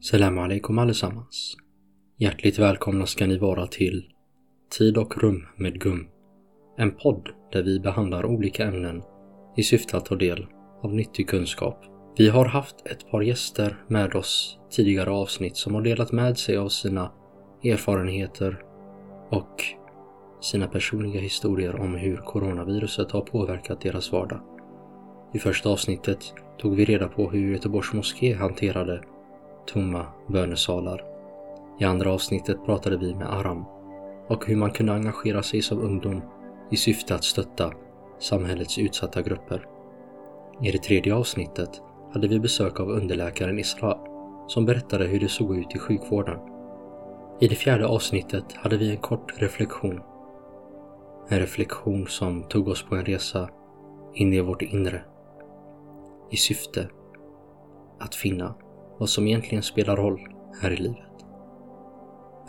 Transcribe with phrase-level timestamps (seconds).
[0.00, 1.56] Salam alaikum allesammans.
[2.18, 4.04] Hjärtligt välkomna ska ni vara till
[4.78, 6.06] Tid och rum med Gum.
[6.76, 9.02] En podd där vi behandlar olika ämnen
[9.56, 10.46] i syfte att ta del
[10.82, 11.84] av nyttig kunskap.
[12.16, 16.56] Vi har haft ett par gäster med oss tidigare avsnitt som har delat med sig
[16.56, 17.12] av sina
[17.64, 18.62] erfarenheter
[19.30, 19.64] och
[20.40, 24.40] sina personliga historier om hur coronaviruset har påverkat deras vardag.
[25.34, 29.02] I första avsnittet tog vi reda på hur Göteborgs moské hanterade
[29.72, 31.04] tomma bönesalar.
[31.80, 33.64] I andra avsnittet pratade vi med Aram
[34.28, 36.22] och hur man kunde engagera sig som ungdom
[36.70, 37.72] i syfte att stötta
[38.18, 39.66] samhällets utsatta grupper.
[40.62, 43.98] I det tredje avsnittet hade vi besök av underläkaren Isra
[44.46, 46.38] som berättade hur det såg ut i sjukvården.
[47.40, 50.00] I det fjärde avsnittet hade vi en kort reflektion.
[51.28, 53.48] En reflektion som tog oss på en resa
[54.14, 55.02] in i vårt inre
[56.30, 56.88] i syfte
[57.98, 58.54] att finna
[58.99, 60.27] vad som egentligen spelar roll
[60.61, 61.25] här i livet.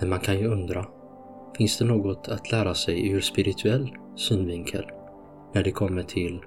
[0.00, 0.86] Men man kan ju undra,
[1.56, 4.84] finns det något att lära sig ur spirituell synvinkel
[5.54, 6.40] när det kommer till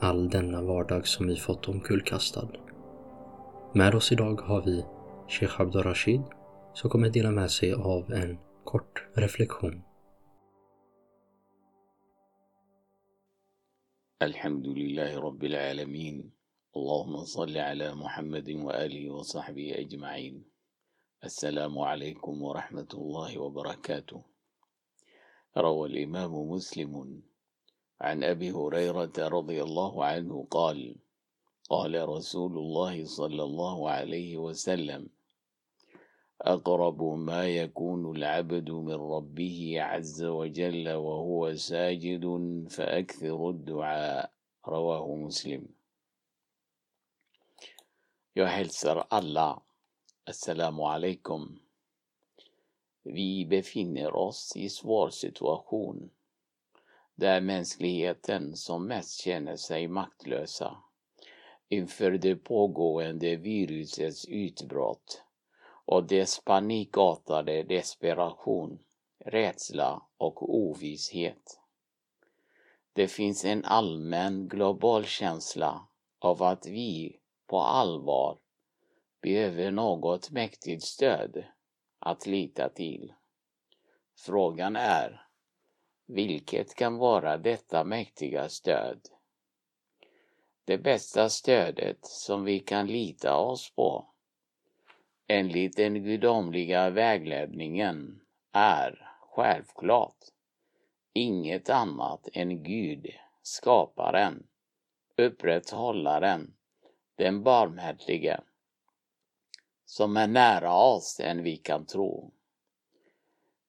[0.00, 2.48] all denna vardag som vi fått omkullkastad?
[3.74, 4.84] Med oss idag har vi
[5.28, 6.22] Sheikh Abdurrashid
[6.74, 9.82] som kommer dela med sig av en kort reflektion.
[14.22, 16.32] الحمد لله رب العالمين
[16.73, 20.41] اللهم صل على محمد وآله وصحبه أجمعين.
[21.23, 24.21] السلام عليكم ورحمة الله وبركاته.
[25.57, 27.21] روى الإمام مسلم
[28.01, 30.95] عن أبي هريرة رضي الله عنه قال
[31.69, 35.09] قال رسول الله صلى الله عليه وسلم
[36.41, 42.25] أقرب ما يكون العبد من ربه عز وجل وهو ساجد
[42.69, 44.33] فأكثر الدعاء.
[44.67, 45.82] رواه مسلم.
[48.35, 49.61] Jag hälsar alla
[50.23, 51.59] Assalamu alaikum.
[53.03, 56.09] Vi befinner oss i svår situation
[57.15, 60.77] där mänskligheten som mest känner sig maktlösa
[61.69, 65.23] inför det pågående virusets utbrott
[65.85, 68.79] och dess panikartade desperation,
[69.25, 71.59] rädsla och ovisshet.
[72.93, 75.87] Det finns en allmän global känsla
[76.19, 77.19] av att vi
[77.53, 78.37] på allvar
[79.21, 81.43] behöver något mäktigt stöd
[81.99, 83.13] att lita till.
[84.17, 85.27] Frågan är,
[86.07, 88.99] vilket kan vara detta mäktiga stöd?
[90.65, 94.13] Det bästa stödet som vi kan lita oss på
[95.27, 98.21] enligt den gudomliga vägledningen
[98.51, 100.19] är självklart
[101.13, 103.07] inget annat än Gud,
[103.41, 104.47] skaparen,
[105.17, 106.53] upprätthållaren
[107.15, 108.39] den barmhärtige,
[109.85, 112.31] som är nära oss än vi kan tro.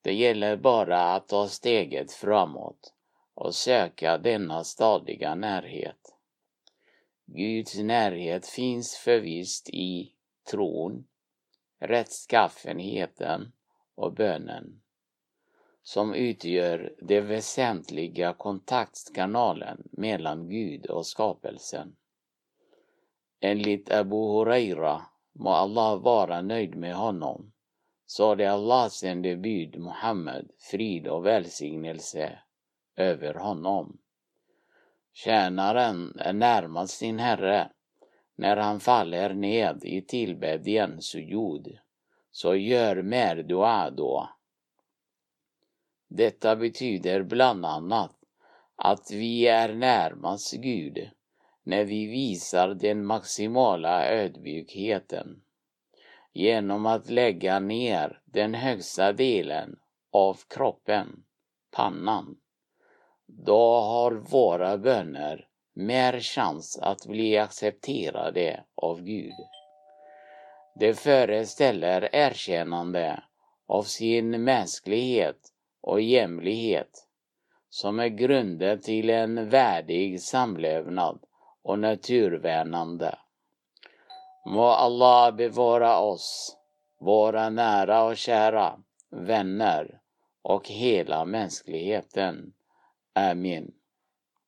[0.03, 2.94] Det gäller bara att ta steget framåt
[3.34, 6.15] och söka denna stadiga närhet.
[7.27, 10.12] Guds närhet finns förvisst i
[10.50, 11.06] tron,
[11.78, 13.53] rättskaffenheten
[13.94, 14.81] och bönen,
[15.82, 21.97] som utgör den väsentliga kontaktkanalen mellan Gud och skapelsen.
[23.44, 27.53] Enligt Abu Huraira, må Allah vara nöjd med honom,
[28.06, 32.38] sade Allahs sändebud Muhammed frid och välsignelse
[32.97, 33.99] över honom.
[35.12, 37.71] Tjänaren är närmast sin herre
[38.37, 41.78] när han faller ned i tillbedjan sujud,
[42.31, 44.28] så gör mer dua då.
[46.09, 48.16] Detta betyder bland annat
[48.76, 51.11] att vi är närmast Gud
[51.65, 55.43] när vi visar den maximala ödmjukheten
[56.33, 59.77] genom att lägga ner den högsta delen
[60.13, 61.25] av kroppen,
[61.71, 62.37] pannan.
[63.27, 69.35] Då har våra böner mer chans att bli accepterade av Gud.
[70.81, 73.23] Det föreställer erkännande
[73.67, 75.38] av sin mänsklighet
[75.81, 77.09] och jämlikhet
[77.71, 81.19] som är grunden till en värdig samlevnad
[81.64, 83.19] och naturvärnande.
[84.46, 86.56] Må Allah bevara oss,
[87.00, 88.78] våra nära och kära,
[89.11, 90.00] vänner
[90.43, 92.52] och hela mänskligheten.
[93.14, 93.72] Amin.